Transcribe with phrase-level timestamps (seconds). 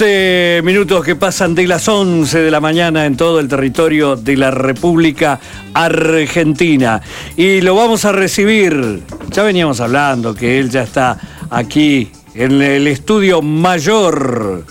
[0.00, 4.34] 12 minutos que pasan de las 11 de la mañana en todo el territorio de
[4.34, 5.38] la República
[5.74, 7.02] Argentina.
[7.36, 11.18] Y lo vamos a recibir, ya veníamos hablando que él ya está
[11.50, 14.64] aquí en el estudio mayor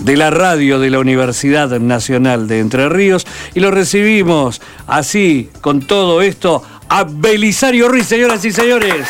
[0.00, 5.86] de la radio de la Universidad Nacional de Entre Ríos y lo recibimos así, con
[5.86, 9.06] todo esto, a Belisario Ruiz, señoras y señores.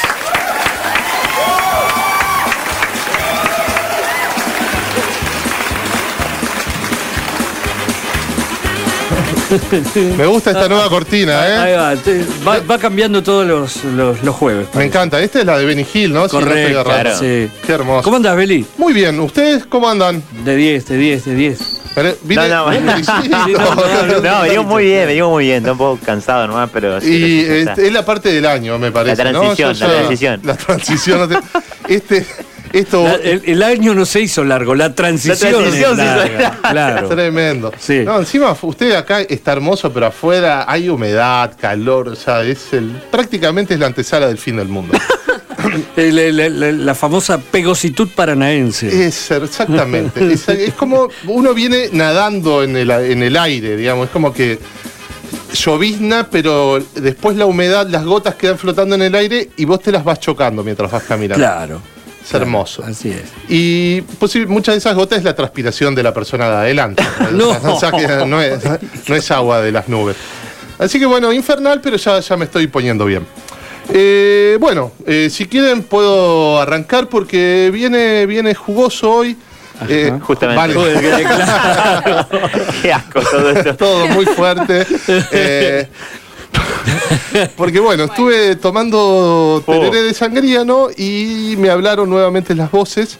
[10.18, 11.56] Me gusta esta nueva cortina, ¿eh?
[11.56, 14.66] Ahí va, te- va, va cambiando todos los, los- los jueves.
[14.74, 15.20] Me encanta.
[15.20, 16.28] Esta es la de Benny Hill, ¿no?
[16.28, 17.48] Si no estoy Correcto, sí.
[17.66, 18.02] Qué hermoso.
[18.02, 18.66] ¿Cómo andas, Beli?
[18.78, 19.18] Muy bien.
[19.20, 20.22] ¿Ustedes cómo andan?
[20.44, 21.58] De 10, de 10, de 10.
[21.94, 22.92] Pero, ¿vine- No, no, bien no.
[22.92, 23.22] felicito.
[23.22, 24.20] Sí, no, no, no.
[24.20, 25.58] No, venimos muy bien, venimos muy bien.
[25.58, 27.00] Está un poco cansado nomás, pero.
[27.00, 29.22] sí, Y este, es la parte del año, me parece.
[29.24, 29.40] La ¿no?
[29.40, 30.40] transición, la ya- transición.
[30.44, 31.30] La transición.
[31.88, 32.26] Este,
[32.78, 35.80] esto La- el, el año no se hizo largo, la transición, La transición es se
[35.80, 36.70] hizo larga, larga.
[36.70, 37.08] Claro.
[37.08, 37.72] Tremendo.
[37.78, 38.02] Sí.
[38.04, 42.90] No, encima usted acá está hermoso, pero afuera hay humedad, calor, o sea, es el
[43.10, 44.96] prácticamente es la antesala del fin del mundo.
[45.96, 49.06] La famosa pegositud paranaense.
[49.06, 50.32] es exactamente.
[50.32, 54.58] Es, es como uno viene nadando en el, en el aire, digamos, es como que
[55.52, 59.90] llovizna, pero después la humedad, las gotas quedan flotando en el aire y vos te
[59.90, 61.42] las vas chocando mientras vas caminando.
[61.44, 61.80] Claro.
[62.26, 62.82] Es hermoso.
[62.84, 63.22] Así es.
[63.48, 67.04] Y posi- muchas de esas gotas es la transpiración de la persona de adelante.
[67.32, 67.50] No.
[67.50, 68.62] O sea, que no, es,
[69.08, 70.16] no es agua de las nubes.
[70.78, 73.26] Así que bueno, infernal, pero ya, ya me estoy poniendo bien.
[73.92, 79.36] Eh, bueno, eh, si quieren puedo arrancar porque viene, viene jugoso hoy.
[79.88, 80.58] Eh, Justamente.
[80.58, 80.74] vale.
[80.74, 82.26] Joder, que- claro.
[82.82, 83.76] Qué asco todo esto.
[83.76, 84.86] todo muy fuerte.
[87.56, 90.88] Porque bueno, estuve tomando tereré de sangría, ¿no?
[90.96, 93.18] Y me hablaron nuevamente las voces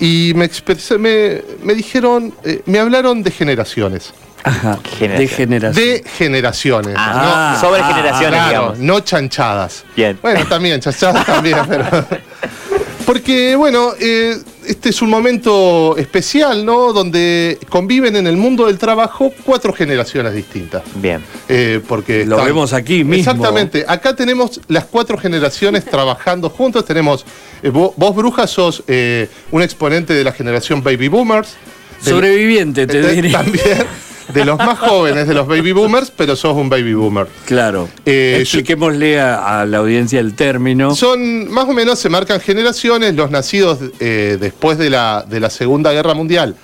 [0.00, 4.12] y me, expresé- me, me dijeron, eh, me hablaron de generaciones.
[4.44, 4.78] Ajá.
[4.98, 5.18] Generación.
[5.18, 5.84] De generación.
[5.86, 6.94] De generaciones.
[6.96, 8.78] Ah, Ah, sobre ah, generaciones, Claro, digamos.
[8.78, 9.84] no chanchadas.
[9.96, 10.18] Bien.
[10.22, 11.84] Bueno, también, chanchadas también, pero.
[13.06, 16.92] Porque, bueno, eh, este es un momento especial, ¿no?
[16.92, 20.82] Donde conviven en el mundo del trabajo cuatro generaciones distintas.
[20.96, 21.22] Bien.
[21.48, 23.32] Eh, porque Lo vemos aquí mismo.
[23.32, 23.84] Exactamente.
[23.86, 26.84] Acá tenemos las cuatro generaciones trabajando juntos.
[26.84, 27.24] Tenemos,
[27.62, 31.54] eh, vo- vos, Bruja, sos eh, un exponente de la generación Baby Boomers.
[32.02, 33.38] Sobreviviente, te eh, diría.
[33.38, 33.86] También
[34.32, 37.26] de los más jóvenes de los Baby Boomers, pero sos un Baby Boomer.
[37.44, 37.88] Claro.
[38.04, 40.94] Eh, Expliquémosle a, a la audiencia el término.
[40.94, 45.50] Son, más o menos, se marcan generaciones, los nacidos eh, después de la, de la
[45.50, 46.56] Segunda Guerra Mundial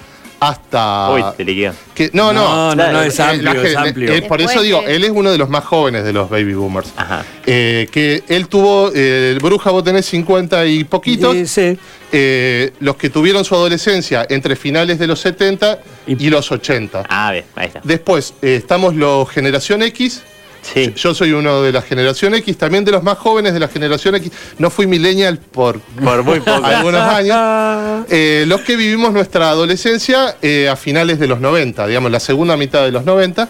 [0.49, 1.11] hasta...
[1.13, 1.73] Uy, te liquidó.
[1.95, 4.13] que, no, no, no, no, es Eh, amplio, la es amplio.
[4.13, 6.93] eh, por eso digo, él es uno de los más jóvenes de los baby boomers.
[6.97, 7.25] Ajá.
[7.47, 11.35] Eh, que él tuvo, eh, Bruja, vos tenés 50 y poquitos.
[11.35, 11.79] Eh, sí.
[12.15, 17.05] Eh, los que tuvieron su adolescencia entre finales de los 70 y, Y- los 80.
[17.09, 17.81] Ah, bien, ahí está.
[17.85, 20.23] Después eh, estamos los generación X.
[20.63, 20.93] Sí.
[20.97, 24.15] Yo soy uno de la generación X, también de los más jóvenes de la generación
[24.15, 24.31] X.
[24.59, 26.65] No fui millennial por Por muy poco.
[26.65, 28.07] algunos años.
[28.11, 32.57] Eh, los que vivimos nuestra adolescencia eh, a finales de los 90, digamos, la segunda
[32.57, 33.49] mitad de los 90.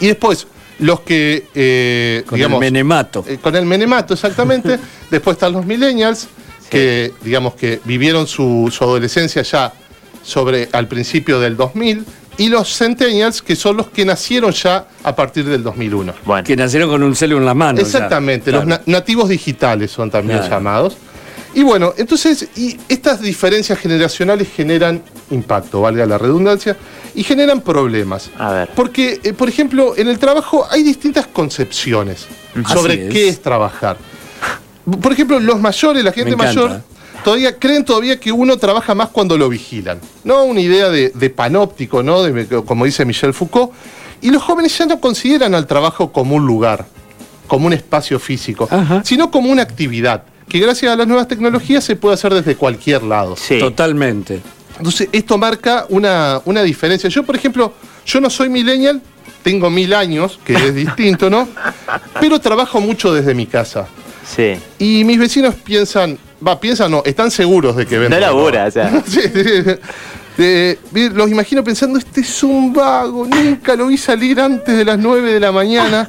[0.00, 0.46] Y después,
[0.78, 3.24] los que, eh, Con digamos, el menemato.
[3.26, 4.78] eh, con el menemato, exactamente.
[5.10, 6.28] Después están los millennials,
[6.68, 9.72] que digamos que vivieron su, su adolescencia ya
[10.22, 12.04] sobre al principio del 2000.
[12.38, 16.12] Y los centennials, que son los que nacieron ya a partir del 2001.
[16.24, 16.44] Bueno.
[16.44, 17.78] que nacieron con un celu en la mano.
[17.78, 17.84] ya.
[17.84, 18.82] Exactamente, los Claro.
[18.86, 20.54] na- nativos digitales son también Claro.
[20.54, 20.96] llamados.
[21.54, 26.76] Y bueno, entonces, y estas diferencias generacionales generan impacto, valga la redundancia,
[27.14, 28.30] y generan problemas.
[28.38, 28.68] A ver.
[28.76, 32.26] Porque, eh, por ejemplo, en el trabajo hay distintas concepciones
[32.70, 33.12] sobre es.
[33.12, 33.96] qué es trabajar.
[35.00, 36.82] Por ejemplo, los mayores, la gente mayor,
[37.26, 39.98] todavía creen todavía que uno trabaja más cuando lo vigilan.
[40.22, 42.22] No una idea de, de panóptico, ¿no?
[42.22, 43.72] De- como dice Michel Foucault.
[44.22, 46.86] Y los jóvenes ya no consideran al trabajo como un lugar,
[47.48, 49.02] como un espacio físico, Ajá.
[49.04, 53.02] sino como una actividad que gracias a las nuevas tecnologías se puede hacer desde cualquier
[53.02, 53.34] lado.
[53.34, 53.58] Sí.
[53.58, 54.40] Totalmente.
[54.78, 57.10] Entonces, esto marca una, una diferencia.
[57.10, 57.72] Yo, por ejemplo,
[58.06, 59.02] yo no soy millennial,
[59.42, 61.48] tengo mil años, que es distinto, ¿no?
[62.20, 63.88] Pero trabajo mucho desde mi casa.
[64.24, 64.52] Sí.
[64.78, 68.10] Y mis vecinos piensan, va, piensan, no, están seguros de que ven.
[68.10, 69.02] No labura, o sea.
[69.06, 69.76] Sí, sí.
[70.38, 70.76] Eh,
[71.14, 75.32] los imagino pensando, este es un vago, nunca lo vi salir antes de las 9
[75.32, 76.06] de la mañana.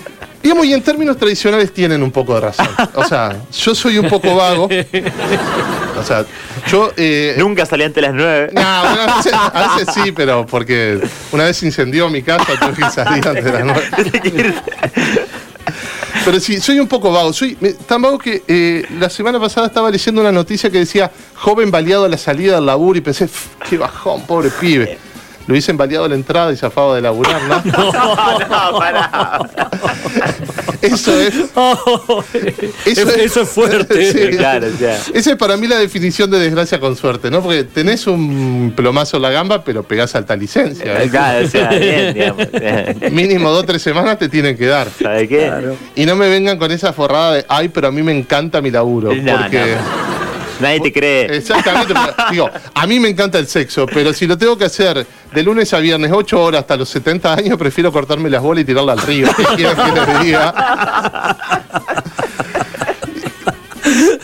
[0.42, 2.68] Digamos, y en términos tradicionales tienen un poco de razón.
[2.94, 4.68] O sea, yo soy un poco vago.
[5.98, 6.24] O sea,
[6.68, 6.92] yo...
[6.96, 8.50] eh, Nunca salí antes de las nueve.
[8.52, 11.00] no, bueno, a, veces, a veces sí, pero porque
[11.32, 13.82] una vez incendió mi casa, tuve que salir antes de las nueve.
[16.26, 17.32] Pero sí, soy un poco vago.
[17.32, 17.54] Soy
[17.86, 22.04] tan vago que eh, la semana pasada estaba leyendo una noticia que decía joven baleado
[22.04, 24.98] a la salida del laburo y pensé, "F, qué bajón, pobre pibe.
[25.46, 27.62] Lo hubiesen baleado a la entrada y zafado de laburar, ¿no?
[27.76, 29.40] No, no, pará.
[30.82, 31.34] Eso es.
[32.86, 34.12] Eso, eso es fuerte.
[34.16, 34.36] Sí.
[34.36, 34.98] Claro, o sea.
[35.12, 37.42] Esa es para mí la definición de desgracia con suerte, ¿no?
[37.42, 41.02] Porque tenés un plomazo en la gamba, pero pegás alta licencia.
[41.02, 41.08] ¿eh?
[41.08, 43.12] Claro, o sea, bien, digamos.
[43.12, 44.88] Mínimo dos o tres semanas te tienen que dar.
[44.90, 45.46] ¿Sabe qué?
[45.46, 45.76] Claro.
[45.94, 48.70] Y no me vengan con esa forrada de, ay, pero a mí me encanta mi
[48.70, 49.14] laburo.
[49.14, 49.76] No, porque.
[50.60, 51.36] Nadie te cree.
[51.36, 51.94] Exactamente.
[52.30, 55.70] digo, a mí me encanta el sexo, pero si lo tengo que hacer de lunes
[55.74, 59.02] a viernes, 8 horas hasta los 70 años, prefiero cortarme las bolas y tirarla al
[59.02, 59.28] río.
[59.36, 61.36] ¿Qué quieren que les diga?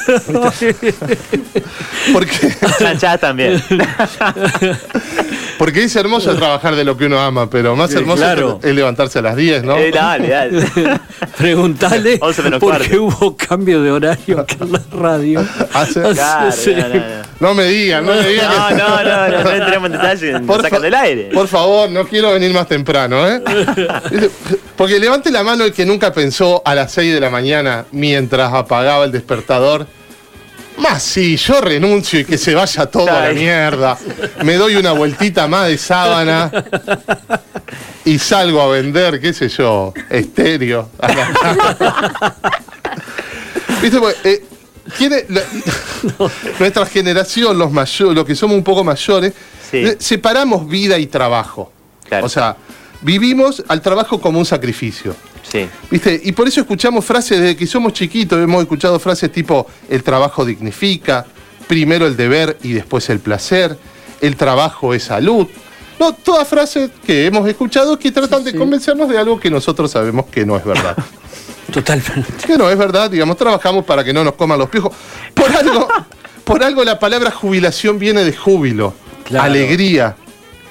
[2.12, 2.56] Porque,
[3.20, 3.62] también.
[5.58, 8.58] porque es hermoso trabajar de lo que uno ama, pero más Sí, hermoso claro.
[8.62, 9.76] es levantarse a las 10, ¿no?
[9.76, 10.66] Eh, dale, dale.
[11.38, 12.88] Preguntale 11 menos por cuarto.
[12.88, 15.44] qué hubo cambio de horario acá en la radio.
[15.72, 16.74] Hace- Claro, Sí.
[16.74, 17.02] no, no, no.
[17.40, 18.50] No me digan, no me digan.
[18.56, 21.30] No, que- no, no, no, no entremos en detalle, Por sacan del aire.
[21.32, 23.40] Por favor, no quiero venir más temprano, ¿eh?
[24.76, 28.52] Porque levante la mano el que nunca pensó a las 6 de la mañana mientras
[28.52, 29.86] apagaba el despertador.
[30.78, 33.96] Más sí, yo renuncio y que se vaya todo a la mierda.
[34.44, 36.50] Me doy una vueltita más de sábana
[38.04, 40.88] y salgo a vender, qué sé yo, estéreo.
[43.82, 43.98] ¿Viste?
[43.98, 44.44] Porque, eh,
[44.98, 45.42] tiene la-
[46.58, 49.32] nuestra generación, los mayores, los que somos un poco mayores,
[49.70, 49.84] Sí.
[49.98, 51.72] separamos vida y trabajo.
[52.08, 52.26] Claro.
[52.26, 52.56] O sea,
[53.00, 55.14] vivimos al trabajo como un sacrificio.
[55.42, 55.68] Sí.
[55.90, 56.20] ¿Viste?
[56.24, 60.44] Y por eso escuchamos frases desde que somos chiquitos, hemos escuchado frases tipo el trabajo
[60.44, 61.26] dignifica,
[61.66, 63.76] primero el deber y después el placer,
[64.20, 65.46] el trabajo es salud.
[65.98, 70.26] No, todas frases que hemos escuchado que tratan de convencernos de algo que nosotros sabemos
[70.26, 70.96] que no es verdad.
[71.72, 72.46] Totalmente.
[72.46, 74.94] que no es verdad, digamos, trabajamos para que no nos coman los piojos.
[75.34, 75.88] Por algo,
[76.44, 79.44] por algo la palabra jubilación viene de júbilo, Claro.
[79.44, 80.16] alegría.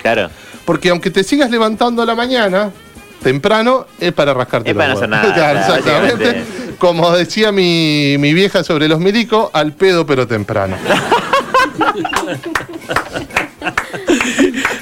[0.01, 0.29] Claro.
[0.65, 2.71] Porque aunque te sigas levantando a la mañana,
[3.21, 6.43] temprano, es para rascarte Es los para no hacer nada, Claro, exactamente.
[6.77, 10.75] Como decía mi, mi vieja sobre los milicos, al pedo pero temprano.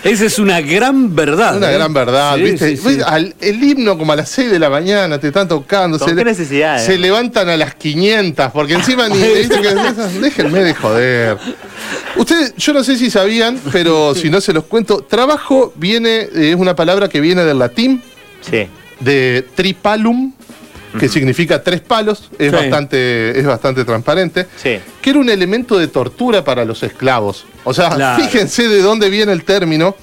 [0.04, 1.58] Esa es una gran verdad.
[1.58, 1.74] Una ¿eh?
[1.74, 2.70] gran verdad, Sí, ¿viste?
[2.70, 2.84] sí, sí.
[2.98, 3.04] ¿Ves?
[3.06, 6.00] Al- el himno como a las 6 de la mañana te están tocando.
[6.00, 6.86] ¿Con se qué necesidad, eh?
[6.86, 9.18] Se levantan a las 500, porque encima ni...
[9.36, 11.38] ¿viste que- déjenme de joder.
[12.16, 16.52] Ustedes, yo no sé si sabían, pero si no se los cuento, trabajo viene, eh,
[16.52, 18.02] es una palabra que viene del latín,
[18.42, 18.68] Sí.
[19.00, 20.34] de tripalum,
[21.00, 22.56] que significa tres palos, es, Sí.
[22.56, 24.80] bastante, es bastante transparente, Sí.
[25.02, 27.46] que era un elemento de tortura para los esclavos.
[27.64, 28.24] O sea, Claro.
[28.24, 29.96] fíjense de dónde viene el término.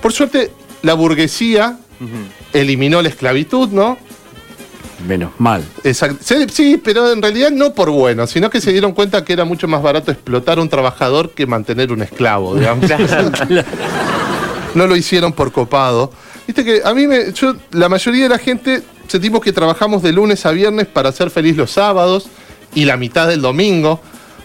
[0.00, 0.50] Por suerte,
[0.82, 1.76] la burguesía
[2.54, 3.98] eliminó la esclavitud, ¿no?
[5.06, 5.62] Menos mal.
[5.84, 9.32] Exact- sí, sí, pero en realidad no por bueno, sino que se dieron cuenta que
[9.34, 12.84] era mucho más barato explotar a un trabajador que mantener un esclavo, digamos.
[14.74, 16.12] no lo hicieron por copado.
[16.50, 17.32] Viste que a mí me.
[17.32, 21.30] Yo, la mayoría de la gente sentimos que trabajamos de lunes a viernes para hacer
[21.30, 22.28] feliz los sábados
[22.74, 24.00] y la mitad del domingo,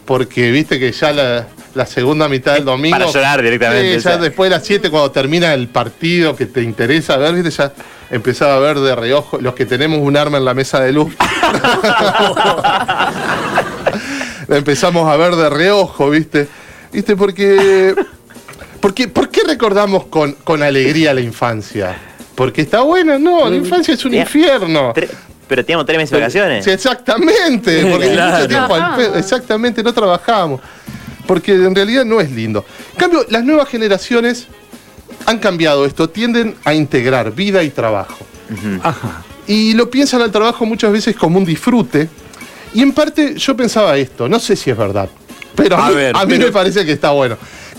[0.06, 2.96] porque viste que ya la, la segunda mitad del domingo.
[2.96, 4.18] para llorar directamente, sea.
[4.18, 7.74] ya después de las 7, cuando termina el partido que te interesa ver, viste, ya
[8.12, 11.12] empezaba a ver de reojo los que tenemos un arma en la mesa de luz.
[14.48, 16.48] empezamos a ver de reojo, ¿viste?
[16.94, 17.16] ¿Viste?
[17.16, 17.96] Porque.
[18.86, 21.98] Porque ¿Por qué recordamos con, con alegría la infancia?
[22.36, 24.22] Porque está buena, no, la infancia es un Ya.
[24.22, 24.94] infierno.
[24.94, 25.10] Tre-
[25.48, 26.64] Pero teníamos tres meses de vacaciones.
[26.66, 28.36] Sí, exactamente, porque Claro.
[28.38, 30.62] mucho tiempo al pe- exactamente no trabajábamos.
[31.26, 32.64] Porque en realidad no es lindo.
[32.94, 34.46] En cambio, las nuevas generaciones
[35.26, 38.24] han cambiado esto, tienden a integrar vida y trabajo.
[38.84, 39.24] Ajá.
[39.48, 42.08] Y lo piensan al trabajo muchas veces como un disfrute.
[42.76, 45.10] Y en parte yo pensaba esto, no sé si es verdad,
[45.56, 47.36] pero a, A mí, ver, a mí pero- me parece que está bueno.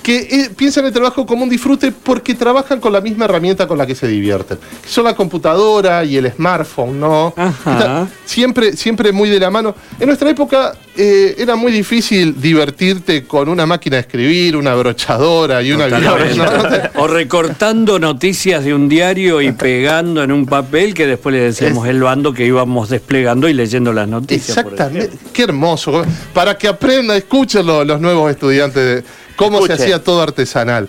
[0.06, 3.76] Que eh, piensan el trabajo como un disfrute porque trabajan con la misma herramienta con
[3.76, 4.56] la que se divierten.
[4.80, 7.34] Que son la computadora y el smartphone, ¿no?
[7.36, 7.72] Ajá.
[7.72, 9.74] Está siempre, siempre muy de la mano.
[9.98, 15.60] En nuestra época eh, era muy difícil divertirte con una máquina de escribir, una brochadora
[15.60, 17.00] y una biblioteca, ¿no?
[17.02, 21.88] O recortando noticias de un diario y pegando en un papel que después le decíamos
[21.88, 24.56] el bando que íbamos desplegando y leyendo las noticias.
[24.56, 25.10] Exactamente.
[25.32, 26.04] Qué hermoso.
[26.32, 30.88] Para que aprendan, escuchen lo- los nuevos estudiantes de cómo se hacía todo artesanal.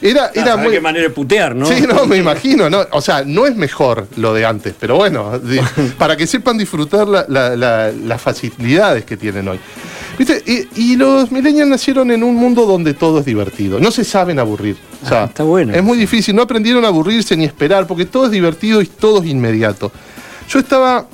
[0.00, 0.70] Era, era muy.
[0.70, 1.66] Qué manera de putear, ¿no?
[1.66, 2.82] Sí, no, me imagino, ¿no?
[2.92, 5.32] O sea, no es mejor lo de antes, pero bueno,
[5.98, 9.58] para que sepan disfrutar la- la- la- las facilidades que tienen hoy.
[10.16, 10.40] ¿Viste?
[10.46, 13.80] Y, y los millennials nacieron en un mundo donde todo es divertido.
[13.80, 14.76] No se saben aburrir.
[15.04, 16.34] O sea, Ah, está bueno Es muy difícil.
[16.34, 19.90] No aprendieron a aburrirse ni esperar, porque todo es divertido y todo es inmediato.
[20.48, 21.06] Yo estaba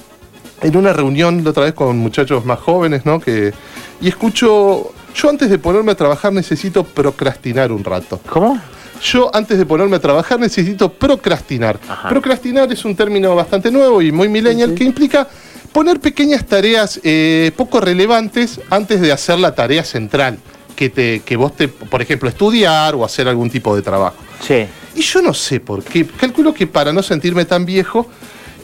[0.62, 3.18] en una reunión la otra vez con muchachos más jóvenes, ¿no?
[3.20, 3.52] Que,
[4.00, 8.20] y escucho, yo antes de ponerme a trabajar necesito procrastinar un rato.
[8.28, 8.60] ¿Cómo?
[9.02, 11.78] Yo antes de ponerme a trabajar necesito procrastinar.
[11.88, 12.08] Ajá.
[12.08, 15.28] Procrastinar es un término bastante nuevo y muy millennial que implica
[15.72, 20.38] poner pequeñas tareas eh, poco relevantes antes de hacer la tarea central.
[20.74, 24.16] Que, te, que vos te, por ejemplo, estudiar o hacer algún tipo de trabajo.
[24.40, 24.66] Sí.
[24.96, 26.04] Y yo no sé por qué.
[26.04, 28.08] Calculo que para no sentirme tan viejo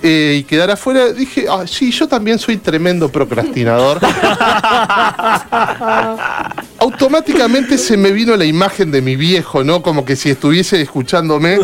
[0.02, 4.00] eh, y quedar afuera, dije, ah, sí, yo también soy tremendo procrastinador.
[6.78, 9.82] Automáticamente se me vino la imagen de mi viejo, ¿no?
[9.82, 11.58] Como que si estuviese escuchándome,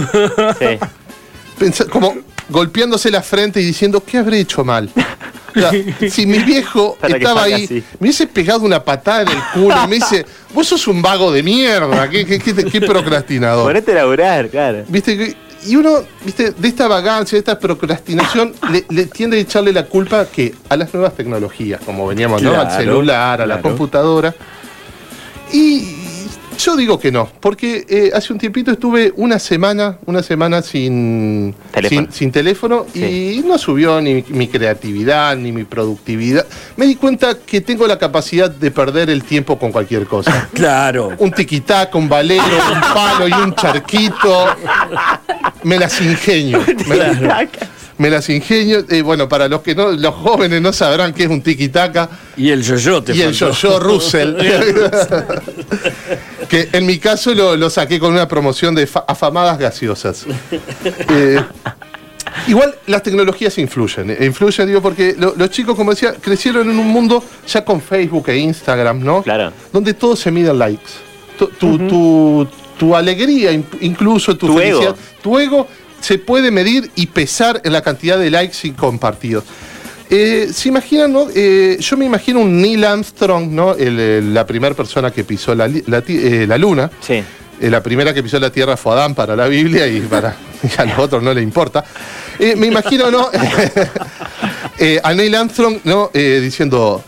[1.58, 1.84] Sí.
[1.90, 2.14] como
[2.50, 4.90] golpeándose la frente y diciendo, ¿qué habré hecho mal?
[5.56, 5.70] O sea,
[6.10, 7.74] si mi viejo Para estaba ahí, así.
[7.98, 11.32] me hubiese pegado una patada en el culo y me dice, vos sos un vago
[11.32, 13.64] de mierda, qué, qué- qué- qué procrastinador.
[13.64, 14.84] Ponete a laburar, claro.
[14.88, 15.16] ¿Viste?
[15.16, 16.52] que- Y uno, ¿viste?
[16.52, 20.76] De esta vagancia, de esta procrastinación, le, le tiende a echarle la culpa que a
[20.76, 22.58] las nuevas tecnologías, como veníamos, ¿no?
[22.58, 24.34] Al celular, a la computadora.
[25.52, 25.94] Y
[26.58, 31.54] yo digo que no, porque eh, hace un tiempito estuve una semana, una semana sin
[31.70, 32.00] Teléfono.
[32.06, 36.46] sin, sin teléfono y no subió ni mi, mi creatividad ni mi productividad.
[36.76, 41.12] Me di cuenta que tengo la capacidad de perder el tiempo con cualquier cosa Claro.
[41.18, 42.42] un tiquitaca, un valero,
[42.72, 44.46] un palo y un charquito.
[45.66, 46.60] Me las ingenio.
[46.86, 47.48] Me,
[47.98, 48.84] me las ingenio.
[48.88, 52.08] Eh, bueno, para los que no, los jóvenes no sabrán qué es un tiquitaca.
[52.36, 54.36] Y el yo-yo te Y el yo-yo Russell.
[56.48, 60.24] que en mi caso lo, lo saqué con una promoción de fa- afamadas gaseosas.
[61.10, 61.42] Eh,
[62.48, 66.78] Igual las tecnologías influyen, eh, influyen, digo, porque lo- los chicos, como decía, crecieron en
[66.78, 69.22] un mundo ya con Facebook e Instagram, ¿no?
[69.22, 69.52] Claro.
[69.72, 70.90] Donde todo se mide en likes.
[71.38, 74.96] Tu, tu, tu- tu alegría, in- incluso tu, Tu felicidad, ego.
[75.22, 75.68] tu ego
[76.00, 79.44] se puede medir y pesar en la cantidad de likes y compartidos.
[80.08, 81.26] Eh, ¿Se imaginan, no?
[81.34, 83.74] Eh, yo me imagino un Neil Armstrong, ¿no?
[83.74, 86.90] El- el- la primera persona que pisó la, eh, la luna.
[87.00, 87.22] Sí.
[87.60, 90.84] La primera que pisó la tierra fue Adán para la Biblia y para y a
[90.84, 91.82] los otros no le importa.
[92.38, 93.30] Me imagino, ¿no?
[95.02, 96.10] A Neil Armstrong, ¿no?
[96.12, 97.02] Diciendo,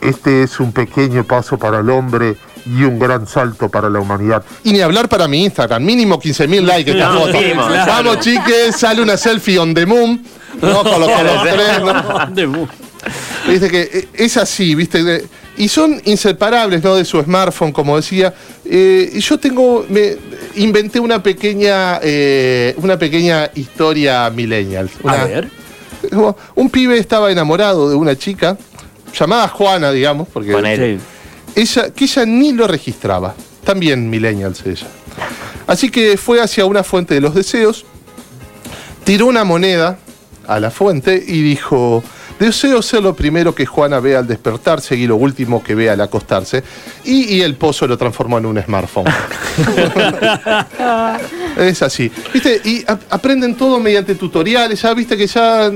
[0.00, 2.36] este es un pequeño paso para el hombre
[2.66, 4.42] y un gran salto para la humanidad.
[4.64, 7.32] Y ni hablar para mi Instagram, mínimo 15.000 likes esta No, foto.
[7.38, 7.92] mínimo, claro.
[7.92, 10.22] Vamos, chiques, sale una selfie on the moon.
[10.60, 10.82] ¿no?
[10.82, 12.68] Los tres, ¿no?
[13.48, 15.24] Viste que eh, es así, ¿viste?
[15.58, 16.96] Y son inseparables, ¿no?
[16.96, 18.34] De su smartphone, como decía.
[18.64, 20.16] Eh, yo tengo, me
[20.56, 24.90] inventé una pequeña, eh, una pequeña historia millennial.
[25.02, 25.50] A Una- ver.
[26.10, 28.56] como Un pibe estaba enamorado de una chica,
[29.18, 30.98] llamada Juana, digamos, porque Con él.
[31.00, 31.04] Sí.
[31.56, 33.34] Ella, que ella ni lo registraba.
[33.64, 34.86] También millennials ella.
[35.66, 37.84] Así que fue hacia una fuente de los deseos,
[39.02, 39.98] tiró una moneda
[40.46, 42.04] a la fuente y dijo,
[42.38, 46.00] deseo ser lo primero que Juana vea al despertarse y lo último que vea al
[46.00, 46.62] acostarse.
[47.04, 49.06] Y, y el pozo lo transformó en un smartphone.
[51.58, 52.10] es así.
[52.32, 52.60] ¿Viste?
[52.64, 55.72] Y a- aprenden todo mediante tutoriales, ya viste que ya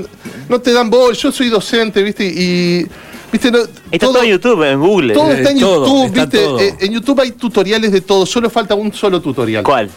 [0.47, 1.13] no te dan bol.
[1.15, 2.25] Yo soy docente, ¿viste?
[2.25, 2.87] Y...
[3.31, 3.49] ¿Viste?
[3.51, 3.59] No,
[3.91, 5.13] Está todo, en YouTube, en Google.
[5.13, 6.37] todo está en todo, YouTube, está ¿viste?
[6.39, 6.59] todo.
[6.59, 9.63] Eh, en YouTube hay tutoriales de todo, solo falta un solo tutorial.
[9.63, 9.89] ¿Cuál?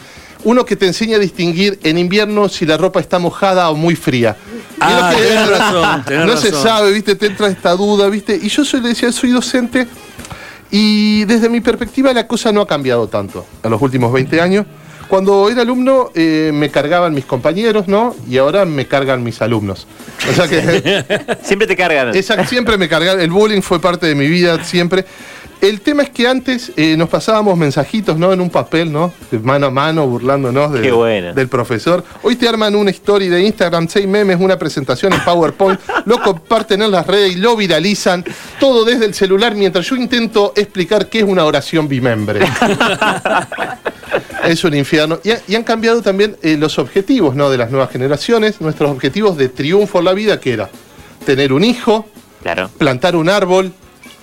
[0.45, 3.97] Uno que te enseña a distinguir en invierno si la ropa está mojada o muy
[3.97, 4.37] fría.
[4.77, 6.63] Y Ah, que- tenés razón, tenés no se razón.
[6.63, 7.17] sabe, ¿viste?
[7.17, 8.39] Te entra esta duda, ¿viste?
[8.41, 9.87] Y yo soy, le decía, soy docente
[10.71, 14.67] y desde mi perspectiva la cosa no ha cambiado tanto en los últimos 20 años.
[15.09, 18.15] Cuando era alumno eh, me cargaban mis compañeros, ¿no?
[18.29, 19.87] Y ahora me cargan mis alumnos.
[20.29, 22.15] O sea que Siempre te cargan.
[22.15, 23.21] esa- siempre me cargaron.
[23.21, 25.05] El bullying fue parte de mi vida, siempre.
[25.65, 28.33] El tema es que antes eh, nos pasábamos mensajitos, ¿no?
[28.35, 29.15] En un papel, ¿no?
[29.31, 31.33] De mano a mano, burlándonos de- Qué bueno.
[31.33, 32.05] del profesor.
[32.23, 36.83] Hoy te arman una story de Instagram, seis memes, una presentación en PowerPoint, lo comparten
[36.83, 38.23] en las redes y lo viralizan,
[38.61, 42.41] todo desde el celular, mientras yo intento explicar qué es una oración bimembre.
[44.45, 45.19] es un infierno.
[45.25, 47.49] Y, ha- y han cambiado también eh, los objetivos, ¿no?
[47.49, 50.69] De las nuevas generaciones, nuestros objetivos de triunfo en la vida, que era
[51.25, 52.05] tener un hijo,
[52.43, 52.69] Claro.
[52.77, 53.73] plantar un árbol,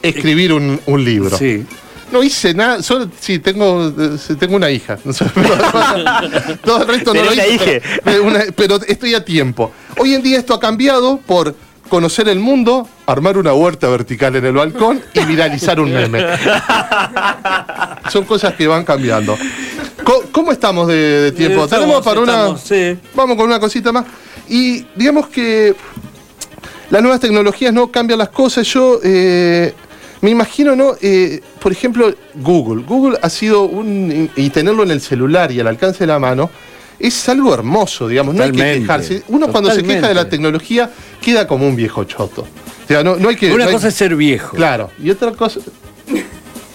[0.02, 1.38] escribir un, un libro.
[1.38, 1.66] Sí.
[2.12, 4.98] No hice nada, solo sí tengo, eh, tengo una hija.
[6.64, 7.54] Todo el resto no lo hice.
[7.54, 7.72] hija.
[8.04, 9.72] Pero, una- pero estoy a tiempo.
[9.98, 11.56] Hoy en día esto ha cambiado por
[11.90, 16.26] conocer el mundo, armar una huerta vertical en el balcón y viralizar un meme.
[18.12, 19.38] Son cosas que van cambiando.
[20.32, 21.64] ¿Cómo estamos de, de tiempo?
[21.66, 22.58] Estamos, Tenemos para una.
[22.58, 22.98] sí.
[23.16, 24.06] Vamos con una cosita más.
[24.50, 25.76] Y digamos que
[26.90, 28.68] las nuevas tecnologías no cambian las cosas.
[28.68, 29.74] Yo eh,
[30.22, 30.96] me imagino, ¿no?
[31.02, 32.84] Eh, por ejemplo, Google.
[32.84, 34.30] Google ha sido un.
[34.36, 36.50] y tenerlo en el celular y al alcance de la mano.
[37.00, 39.24] es algo hermoso, digamos, no hay que quejarse.
[39.30, 42.42] Uno cuando se queja de la tecnología queda como un viejo choto.
[42.44, 43.48] O sea, no, no hay que...
[43.52, 44.56] Una no hay- cosa es ser viejo.
[44.56, 45.60] Claro, y otra cosa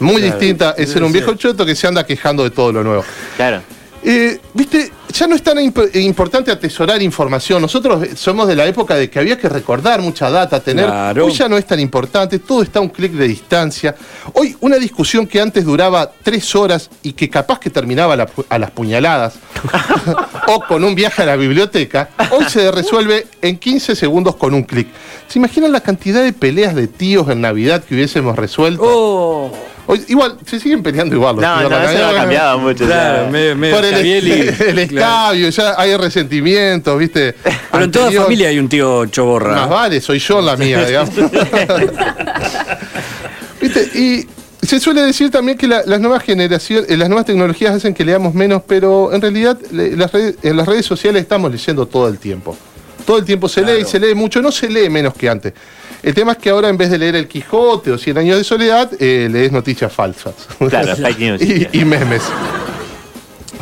[0.01, 3.05] muy distinta es ser un viejo choto que se anda quejando de todo lo nuevo.
[3.37, 3.63] Claro.
[4.03, 7.63] Eh, Viste, ya no es tan imp- importante atesorar información.
[7.63, 10.87] Nosotros eh, somos de la época de que había que recordar mucha data, tener.
[10.87, 11.27] Claro.
[11.27, 13.95] Hoy ya no es tan importante, todo está a un clic de distancia.
[14.35, 18.27] Hoy una discusión que antes duraba tres horas y que capaz que terminaba a, la
[18.27, 19.35] pu- a las puñaladas
[20.49, 24.63] o con un viaje a la biblioteca, hoy se resuelve en 15 segundos con un
[24.65, 24.89] clic.
[25.29, 28.83] ¿Se imaginan la cantidad de peleas de tíos en Navidad que hubiésemos resuelto?
[28.85, 29.53] Oh,
[29.89, 31.37] Hoy- igual, se siguen peleando igual.
[31.37, 32.85] los No, tíos no, eso no ha cambiado mucho.
[32.85, 32.97] o sea.
[32.97, 33.95] claro, medio, medio Por el,
[34.79, 34.96] el claro.
[34.99, 37.35] Escabio, ya hay resentimientos, ¿viste?
[37.71, 39.55] Pero en toda familia hay un tío choborra.
[39.55, 41.15] Más vale, soy yo la mía, digamos.
[43.61, 43.91] ¿Viste?
[43.99, 44.27] Y
[44.65, 48.05] se suele decir también que la- las nuevas generaciones, eh, las nuevas tecnologías hacen que
[48.05, 52.09] leamos menos, pero en realidad le- las redes- en las redes sociales estamos leyendo todo
[52.09, 52.57] el tiempo.
[53.07, 55.53] Todo el tiempo se lee y se lee mucho, no se lee menos que antes.
[56.03, 58.45] El tema es que ahora en vez de leer El Quijote o Cien años de
[58.45, 60.35] soledad, eh, lees noticias falsas.
[60.69, 61.43] Claro, fake news.
[61.43, 62.23] y, y memes.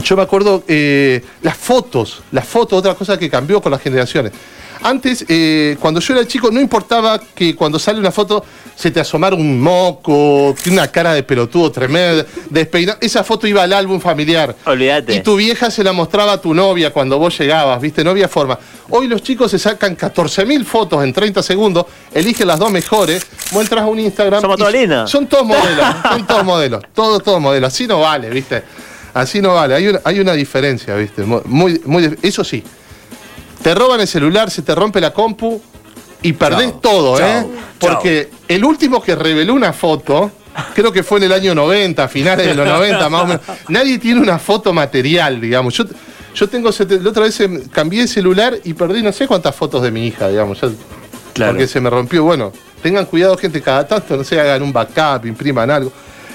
[0.05, 4.33] Yo me acuerdo eh, las fotos, las fotos, otra cosa que cambió con las generaciones.
[4.83, 8.45] Antes, eh, cuando yo era chico, no importaba que cuando sale una foto
[8.77, 12.99] se te asomara un moco, tiene una cara de pelotudo tremenda, despeinado.
[13.01, 14.55] Esa foto iba al álbum familiar.
[14.67, 15.15] Olvídate.
[15.15, 18.05] Y tu vieja se la mostraba a tu novia cuando vos llegabas, ¿viste?
[18.05, 18.59] No había forma.
[18.91, 23.89] Hoy los chicos se sacan 14.000 fotos en 30 segundos, eligen las dos mejores, muestras
[23.89, 24.43] un Instagram.
[24.43, 24.71] Somos todos.
[25.09, 27.73] Son todos modelos, son todos modelos, todos, todos modelos.
[27.73, 28.63] Así no vale, ¿viste?
[29.15, 29.75] Así no vale.
[29.75, 31.23] Hay una, hay una diferencia, ¿viste?
[31.23, 32.63] Mu- Muy, muy, eso sí,
[33.63, 35.61] te roban el celular, se te rompe la compu
[36.23, 37.47] y perdés todo, ¿eh?
[37.79, 40.31] Porque el último que reveló una foto,
[40.75, 43.41] creo que fue en el año 90, finales de los 90 más o menos.
[43.69, 45.75] Nadie tiene una foto material, digamos.
[45.75, 45.85] Yo,
[46.35, 49.83] yo tengo, la otra vez em, cambié de celular y perdí no sé cuántas fotos
[49.83, 50.61] de mi hija, digamos.
[50.61, 50.71] ya-
[51.35, 51.53] Claro.
[51.53, 52.23] Porque se me rompió.
[52.23, 55.93] Bueno, tengan cuidado, gente, cada tanto, no sé, hagan un backup, impriman algo.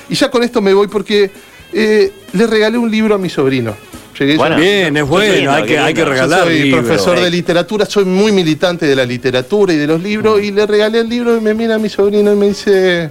[0.09, 1.31] Y ya con esto me voy porque
[1.73, 3.75] eh, le regalé un libro a mi sobrino.
[4.19, 4.57] Llegué yo- Bueno.
[4.57, 6.05] Bien, es bueno, hay, que, qué hay que lindo.
[6.15, 7.31] yo regalar soy profesor de Eh.
[7.31, 11.07] literatura, soy muy militante de la literatura y de los libros, y le regalé el
[11.09, 13.09] libro y me mira mi sobrino y me dice,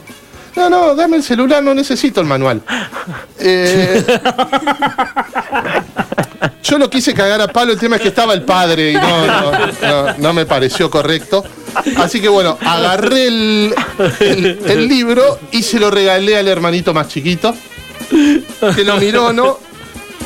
[0.56, 2.60] no, no, dame el celular, no necesito el manual.
[3.40, 4.04] Eh,
[6.62, 9.26] yo lo quise cagar a palo, el tema es que estaba el padre y no,
[9.26, 11.44] no, no- no me pareció correcto.
[11.96, 13.74] Así que bueno, agarré el,
[14.20, 17.54] el- el libro y se lo regalé al hermanito más chiquito,
[18.74, 19.58] que lo miró, ¿no?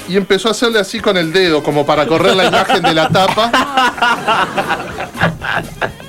[0.09, 3.09] Y empezó a hacerle así con el dedo, como para correr la imagen de la
[3.09, 3.51] tapa.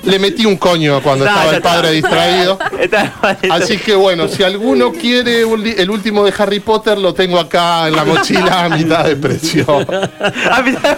[0.03, 2.09] Le metí un coño cuando No, estaba el padre está.
[2.09, 2.59] distraído.
[2.79, 3.37] Está mal.
[3.51, 7.87] Así que bueno, si alguno quiere un el último de Harry Potter, lo tengo acá
[7.87, 9.65] en la mochila a mitad de precio.
[10.51, 10.97] Ah, mirá,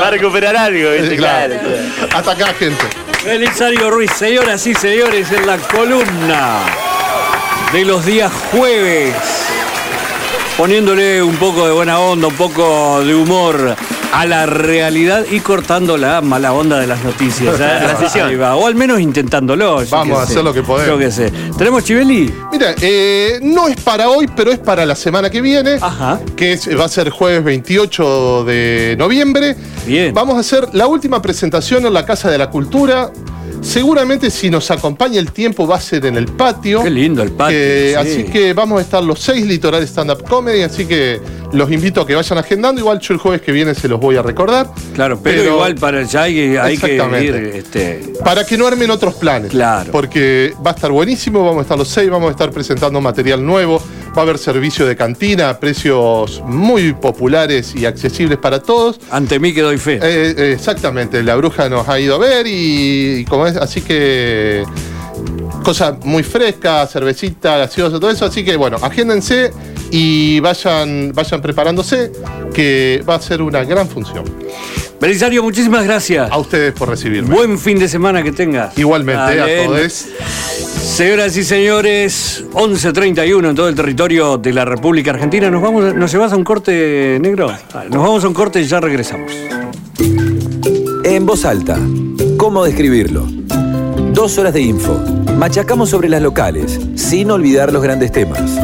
[0.00, 1.16] Va a recuperar algo, ¿viste?
[1.16, 1.54] Claro.
[2.14, 2.84] Hasta acá, gente.
[3.24, 6.60] Belisario Ruiz, señoras y señores, en la columna
[7.72, 9.14] de los días jueves,
[10.58, 13.76] poniéndole un poco de buena onda, un poco de humor
[14.12, 17.54] a la realidad y cortando la mala onda de las noticias.
[17.60, 17.78] ¿eh?
[17.84, 18.28] Transición.
[18.28, 18.56] Ahí va.
[18.56, 19.80] O al menos intentándolo.
[19.88, 20.32] Vamos a sé.
[20.32, 20.88] hacer lo que podemos.
[20.88, 21.30] Yo qué sé.
[21.56, 22.34] ¿Tenemos Chiveli?
[22.50, 25.76] Mira, eh, no es para hoy, pero es para la semana que viene.
[25.80, 26.18] Ajá.
[26.34, 29.54] Que es- va a ser jueves 28 de noviembre.
[29.86, 30.12] Bien.
[30.12, 33.10] Vamos a hacer la última presentación en la Casa de la Cultura.
[33.60, 36.82] Seguramente si nos acompaña el tiempo va a ser en el patio.
[36.82, 37.94] Qué lindo el patio, Que- sí.
[37.96, 41.20] Así que vamos a estar los seis Litoral Stand Up Comedy, así que
[41.52, 42.80] los invito a que vayan agendando.
[42.80, 44.68] Igual yo el jueves que viene se los voy a recordar.
[44.94, 47.34] Claro, pero, igual para ya hay, hay que ir.
[47.34, 49.50] Este, Para que no armen otros planes.
[49.50, 49.90] Claro.
[49.92, 53.44] Porque va a estar buenísimo, vamos a estar los seis, vamos a estar presentando material
[53.44, 53.82] nuevo,
[54.16, 59.00] va a haber servicio de cantina a precios muy populares y accesibles para todos.
[59.10, 59.94] ante mí que doy fe.
[59.94, 63.80] Eh, eh, exactamente, la bruja nos ha ido a ver y, y como es, así
[63.80, 64.64] que
[65.62, 69.52] cosa muy fresca, cervecita, gaseosa, todo eso, así que bueno, agéndense
[69.90, 72.12] y vayan, vayan preparándose,
[72.52, 74.24] que va a ser una gran función.
[75.00, 76.30] Belisario, muchísimas gracias.
[76.30, 77.34] A ustedes por recibirme.
[77.34, 78.76] Buen fin de semana que tengas.
[78.76, 80.06] Igualmente, a todos.
[80.98, 85.48] Señoras y señores, 11.31 en todo el territorio de la República Argentina.
[85.48, 87.52] ¿Nos, vamos, ¿Nos llevas a un corte negro?
[87.90, 89.30] Nos vamos a un corte y ya regresamos.
[91.04, 91.78] En voz alta.
[92.36, 93.26] ¿Cómo describirlo?
[94.12, 94.98] Dos horas de info.
[95.36, 98.58] Machacamos sobre las locales, sin olvidar los grandes temas.